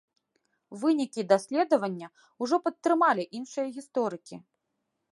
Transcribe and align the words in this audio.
Вынікі 0.83 1.25
даследавання 1.33 2.07
ўжо 2.47 2.55
падтрымалі 2.65 3.23
іншыя 3.41 3.67
гісторыкі. 3.81 4.35